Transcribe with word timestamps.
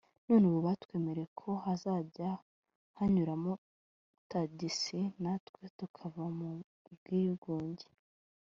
none 0.27 0.43
ubu 0.49 0.59
batwemereye 0.67 1.27
ko 1.39 1.49
hazajya 1.65 2.29
hanyuramo 2.99 3.51
tagisi 4.31 4.99
natwe 5.23 5.63
tukava 5.77 6.23
mu 6.37 6.49
bwigunge” 6.93 7.87